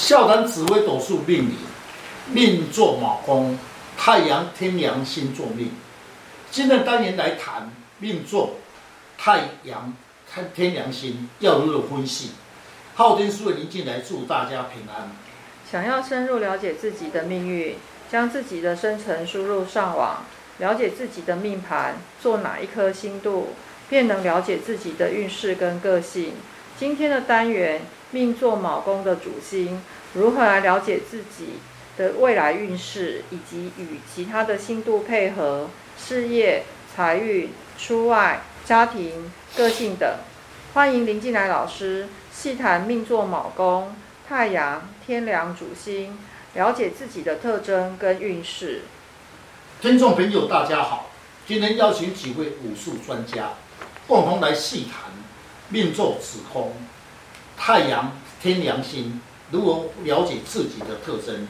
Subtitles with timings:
[0.00, 1.54] 笑谈紫微斗数命理，
[2.32, 3.58] 命坐卯宫，
[3.98, 5.70] 太阳天梁星坐命。
[6.50, 8.54] 今天单元来谈命坐
[9.18, 9.92] 太阳
[10.32, 12.30] 天天梁星要如何分析？
[12.94, 15.12] 昊天书院林进来祝大家平安。
[15.70, 17.76] 想要深入了解自己的命运，
[18.10, 20.24] 将自己的生辰输入上网，
[20.56, 23.48] 了解自己的命盘，做哪一颗星度，
[23.90, 26.32] 便能了解自己的运势跟个性。
[26.80, 29.82] 今天的单元命坐卯宫的主星，
[30.14, 31.58] 如何来了解自己
[31.98, 36.64] 的未来运势，以及与其他的星度配合，事业、
[36.96, 40.08] 财运、出外、家庭、个性等。
[40.72, 43.94] 欢迎林进来老师细谈命坐卯宫。
[44.26, 46.18] 太阳、天梁主星，
[46.54, 48.84] 了解自己的特征跟运势。
[49.82, 51.10] 听众朋友，大家好，
[51.46, 53.50] 今天邀请几位武术专家，
[54.06, 55.10] 共同来细谈
[55.72, 56.72] 命坐子宫、
[57.56, 59.20] 太阳、天梁星，
[59.52, 61.46] 如何了解自己的特征。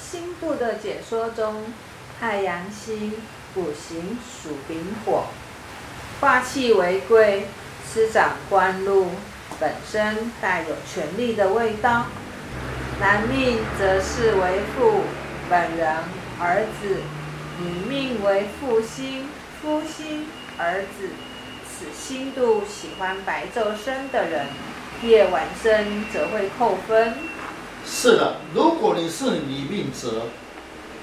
[0.00, 1.64] 星部的解说中，
[2.20, 3.14] 太阳星
[3.56, 5.24] 五行属丙火，
[6.20, 7.48] 化气为贵，
[7.84, 9.08] 司掌官禄。
[9.58, 12.06] 本身带有权力的味道，
[13.00, 15.02] 男命则是为父，
[15.50, 15.96] 本人
[16.40, 17.00] 儿子；
[17.60, 19.28] 女命为父星，
[19.60, 20.26] 夫星
[20.58, 21.10] 儿子。
[21.82, 24.46] 此星度喜欢白昼生的人，
[25.02, 27.14] 夜晚生则会扣分。
[27.84, 30.26] 是的，如果你是女命则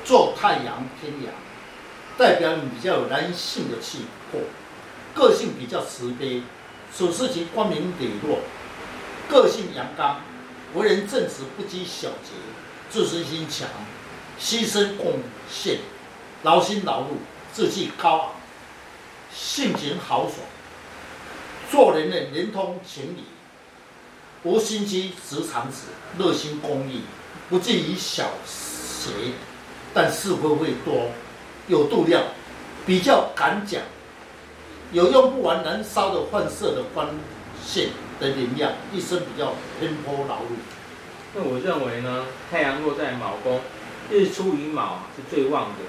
[0.05, 1.33] 坐太阳天梁，
[2.17, 4.39] 代表你比较有男性的气魄，
[5.13, 6.43] 个性比较慈悲。
[6.97, 8.39] 处事情光明磊落，
[9.27, 10.21] 个性阳刚，
[10.75, 12.31] 为人正直不拘小节，
[12.89, 13.67] 自尊心强，
[14.39, 15.19] 牺牲贡
[15.51, 15.79] 献，
[16.43, 17.17] 劳心劳碌，
[17.53, 18.31] 志气高昂，
[19.31, 20.37] 性情豪爽，
[21.71, 23.23] 做人呢连通情理，
[24.43, 27.01] 无心机直肠子，热心公益，
[27.49, 29.11] 不近于小邪，
[29.93, 31.09] 但是会会多，
[31.67, 32.23] 有度量，
[32.85, 33.81] 比较敢讲。
[34.91, 37.07] 有用不完、燃烧的换色的光
[37.63, 37.89] 线
[38.19, 40.57] 的能量，一生比较奔波劳碌。
[41.35, 43.59] 那我认为呢，太阳落在卯宫，
[44.09, 45.85] 日出于卯是最旺的。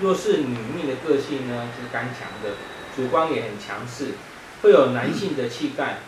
[0.00, 2.50] 若是女命的个性呢，是刚强的，
[2.94, 4.12] 主观也很强势，
[4.64, 5.98] 会有男性的气概，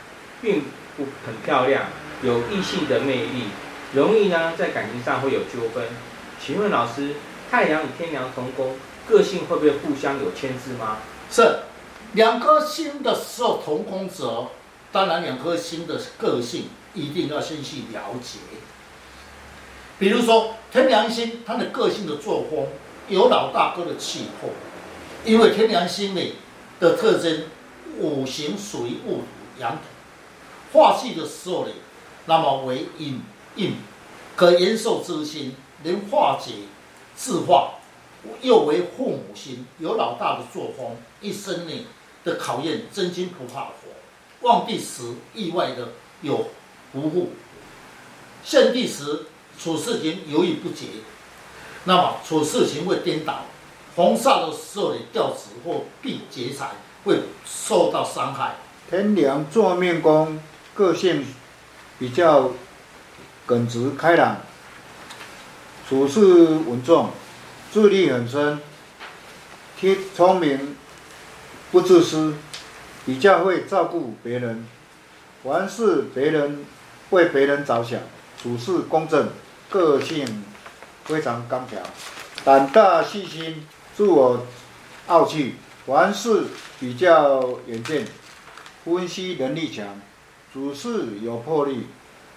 [0.41, 0.63] 并
[0.97, 1.85] 不很漂亮，
[2.23, 3.43] 有异性的魅力，
[3.93, 5.85] 容易呢在感情上会有纠纷。
[6.43, 7.17] 请问老师，
[7.51, 10.97] 太阳与天梁同宫，个性会不会互相有牵制吗？
[11.31, 11.59] 是。
[12.15, 14.47] 两颗星的时候同宫者，
[14.91, 18.39] 当然两颗星的个性一定要先去了解。
[19.99, 22.69] 比如说天梁星，他的个性的作风
[23.09, 24.49] 有老大哥的气魄，
[25.27, 26.37] 因为天梁星里
[26.81, 27.43] 的特征
[27.99, 31.73] 五行属于戊土阳土，化气的时候呢，
[32.27, 33.21] 那么为阴
[33.57, 33.77] 印，
[34.35, 36.53] 可延寿之心，能化解
[37.17, 37.75] 自化，
[38.43, 41.87] 又为父母心，有老大的作风，一生呢。
[42.25, 43.73] 的考验，真金不怕火。
[44.41, 45.91] 旺地时意外的
[46.23, 46.49] 有
[46.93, 47.27] 福祸，
[48.43, 49.27] 陷地时
[49.57, 50.87] 处事情犹豫不决，
[51.85, 53.43] 那么处事情会颠倒。
[53.95, 56.73] 逢煞的时候，呢掉子或必劫财，
[57.07, 58.57] 会受到伤害。
[58.91, 60.39] 天梁坐命宫，
[60.75, 61.25] 个性
[61.99, 62.51] 比较
[63.47, 64.37] 耿直开朗，
[65.89, 67.11] 处事稳重，
[67.73, 68.61] 智力很深，
[69.81, 70.77] 天聪明。
[71.73, 72.33] 不自私，
[73.05, 74.67] 比较会照顾别人，
[75.43, 76.65] 凡事别人
[77.11, 78.01] 为别人着想，
[78.41, 79.29] 处事公正，
[79.69, 80.45] 个性
[81.05, 81.81] 非常刚强，
[82.45, 83.67] 胆大细心，
[83.97, 84.47] 自我
[85.09, 85.57] 傲气，
[85.87, 86.43] 凡事
[86.81, 88.05] 比较远见，
[88.85, 89.87] 分析能力强，
[90.53, 91.87] 处事有魄力，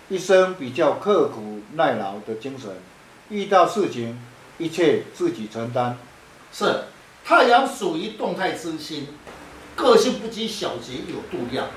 [0.08, 2.70] 一生比较刻苦耐劳的精神，
[3.30, 4.22] 遇到事情
[4.59, 5.98] 一切自己承担。
[6.54, 6.84] 是。
[7.26, 9.08] 太阳属于动态之星，
[9.76, 11.68] 个性不拘小节，有度量。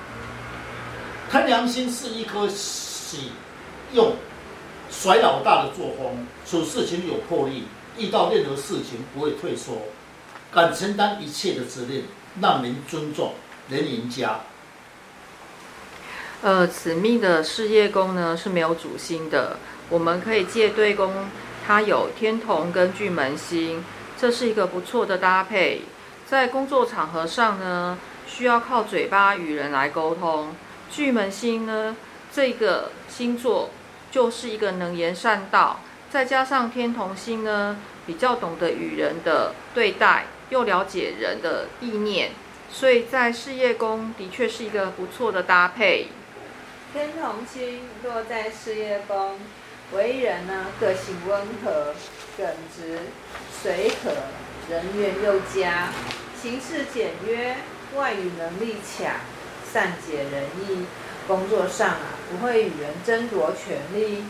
[1.31, 3.33] 贪良心是一颗喜
[3.93, 4.15] 用
[4.91, 7.65] 甩老大的作风，处事情有魄力，
[7.99, 9.77] 遇到任何事情不会退缩，
[10.53, 12.03] 敢承担一切的责任，
[12.41, 13.33] 让人尊重，
[13.71, 14.41] 人赢家。
[16.43, 19.57] 呃，此命的事业宫呢是没有主星的，
[19.89, 21.31] 我们可以借对宫，
[21.67, 23.83] 它有天同跟巨门星。
[24.19, 25.83] 这是一个不错的搭配，
[26.27, 30.55] 在工作场合上呢，需要靠嘴巴与人来沟通。
[30.91, 31.97] 巨门星呢，
[32.31, 33.71] 这个星座
[34.11, 42.33] 就是一个能言善道，再加上天同星呢，比较懂得与人的对待，又了解人的意念，
[42.71, 46.09] 所以在事业宫的确是一个不错的搭配。
[46.93, 49.39] 天同星落在事业宫，
[49.95, 51.95] 为人呢，个性温和、
[52.37, 52.47] 耿
[52.77, 52.99] 直、
[53.63, 54.11] 随和，
[54.69, 55.89] 人缘又佳，
[56.39, 57.57] 行事简约，
[57.97, 59.11] 外语能力强，
[59.73, 60.85] 善解人意，
[61.27, 64.25] 工作上啊不会与人争夺权力。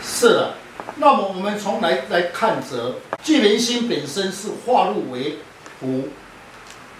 [0.00, 0.54] 是的，
[0.94, 5.38] 那么我们从来来看则，巨门星本身是化入为
[5.80, 6.08] 福，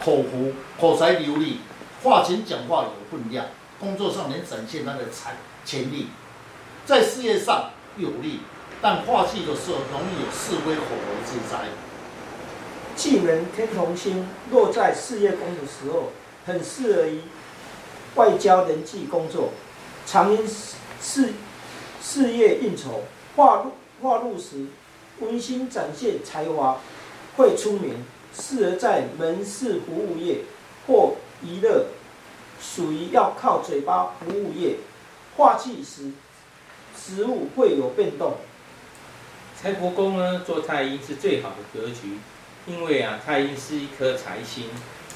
[0.03, 1.61] 口福，口才流利，
[2.03, 3.47] 话前讲话有分量，
[3.81, 6.09] 工作上能展现他的才潜力，
[6.85, 8.41] 在事业上有利，
[8.81, 11.65] 但化忌的时候容易有是非口舌之灾。
[12.97, 16.13] 巨门天同星落在事业宫的时候，
[16.47, 17.21] 很适合于
[18.15, 19.51] 外交人际工作，
[20.07, 21.33] 常因事
[22.01, 23.03] 事业应酬，
[23.35, 24.67] 化禄化禄时
[25.21, 26.79] 温馨展现才华，
[27.37, 28.03] 会出名，
[28.39, 30.41] 适合在门市服务业
[30.87, 31.87] 或娱乐，
[32.61, 34.77] 属于要靠嘴巴服务业。
[35.37, 36.13] 化气时，
[36.97, 38.37] 食物会有变动。
[39.61, 42.19] 财帛宫呢，做太阴是最好的格局，
[42.67, 44.65] 因为啊，太阴是一颗财星，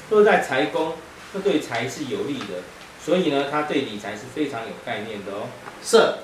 [0.09, 0.93] 落在财宫，
[1.33, 2.61] 这对财是有利的，
[3.03, 5.47] 所以呢，他对理财是非常有概念的哦。
[5.83, 6.15] 是，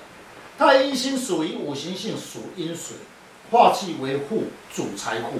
[0.59, 2.97] 太阴星属于五行性属阴水，
[3.49, 5.39] 化气为户，主财库，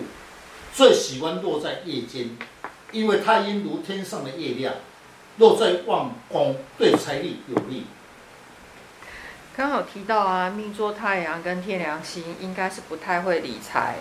[0.77, 2.29] 最喜欢落在夜间，
[2.91, 4.75] 因为太阴如天上的月亮，
[5.39, 7.87] 落在旺宫，对财力有利。
[9.55, 13.95] 刚好提到啊，命座太阳跟天梁星，应该是不太会理财，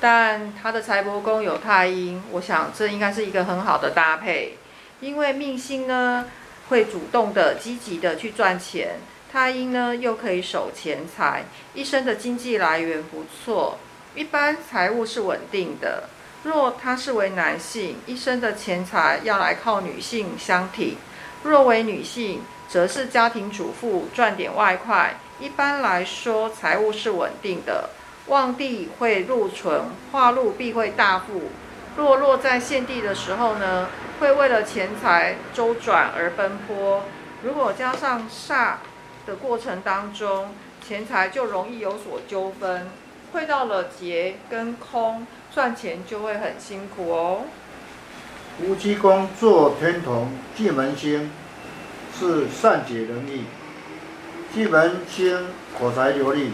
[0.00, 4.56] 但他的财帛宫有太阴，我想这应该是一个很好的搭配，
[4.98, 6.26] 因为命星呢
[6.70, 8.96] 会主动的、积极的去赚钱，
[9.30, 13.78] 太阴呢又可以守钱财，一生的经济来源不错，
[14.16, 16.08] 一般财务是稳定的。
[16.46, 20.94] 若他是为男性，一生的钱财要来靠女性相挺；
[21.42, 27.90] 若为女性，则是家庭主妇赚点外快，一般来说财务是稳定的。
[28.28, 31.50] 旺地会禄存，化禄必会大富。
[31.96, 33.88] 若落在现地的时候呢，
[34.20, 37.02] 会为了钱财周转而奔波。
[37.42, 38.74] 如果加上煞
[39.26, 40.54] 的过程当中，
[40.86, 42.88] 钱财就容易有所纠纷，
[43.32, 47.42] 会到了劫跟空，赚钱就会很辛苦哦。
[48.58, 51.30] 夫妻宫坐天同巨门星。
[52.18, 53.44] 是善解人意，
[54.54, 56.52] 巨门星口才流利，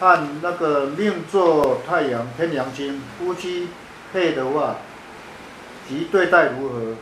[0.00, 3.68] 和那个命坐太阳天梁星夫妻
[4.12, 4.78] 配的话，
[5.88, 6.96] 及对待如何？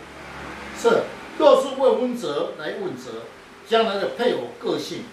[0.79, 1.05] 是，
[1.39, 3.23] 若是问问责来问责，
[3.67, 5.05] 将来的配偶个性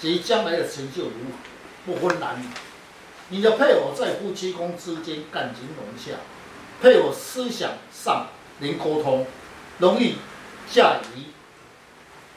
[0.00, 1.51] 及将来的成就如何，
[1.84, 2.46] 不分男女。
[3.28, 6.20] 你的配偶在夫妻宫之间感情融洽，
[6.80, 8.26] 配偶思想上
[8.58, 9.26] 能沟通，
[9.78, 10.16] 容易
[10.70, 11.22] 嫁于。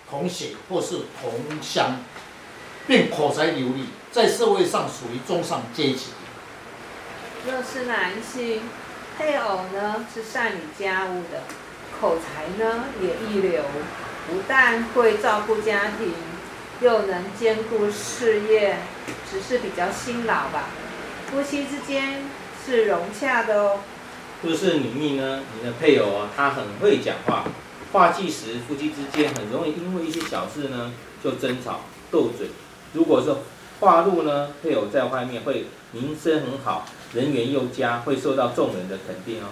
[0.08, 1.34] 同血或是同
[1.64, 1.98] 乡，
[2.86, 6.12] 并口才流利，在社会上属于中上阶级。
[7.48, 8.62] 若是男性，
[9.18, 11.42] 配偶呢是善于家务的，
[12.00, 13.64] 口才呢也一流，
[14.28, 16.14] 不但会照顾家庭，
[16.82, 18.78] 又能兼顾事业，
[19.32, 20.70] 只是比较辛劳吧。
[21.32, 22.24] 夫妻之间
[22.66, 23.80] 是融洽的哦。
[24.44, 27.46] 若是女命呢，你的配偶啊，他很会讲话。
[27.92, 30.92] 话忌时，夫妻之间很容易因为一些小事呢
[31.24, 31.82] 就争吵
[32.12, 32.48] 斗嘴。
[32.94, 33.34] 如果是
[33.80, 39.48] 话禄呢，配偶在外面会名声很好，人缘又佳，会受到众人的肯定哦。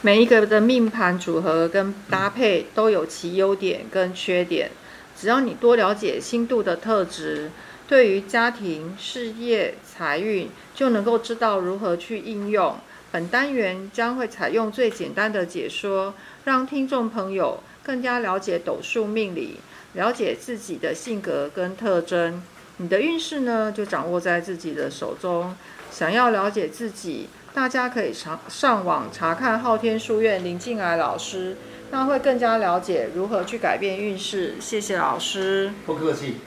[0.00, 4.70] 每一个的命盘组合跟搭配都有其优点跟缺点，
[5.16, 7.50] 只要你多了解星度的特质，
[7.86, 12.76] 对于家庭、事业、财运就能够知道如何去应用。
[13.12, 17.62] 本单元将会采用最简单的解说，让听众朋友。
[17.84, 19.58] 更加了解斗数命理，
[19.92, 22.42] 了解自己的性格跟特征，
[22.78, 25.54] 你的运势呢就掌握在自己的手中。
[25.90, 31.58] 想要了解自己，大家可以上上网查看昊天书院林静来老师，
[31.94, 34.56] 那会更加了解如何去改变运势。
[34.58, 36.38] 谢谢老师，不客气。